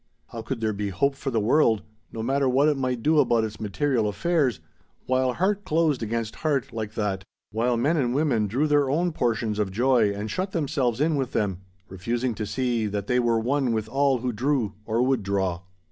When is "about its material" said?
3.19-4.09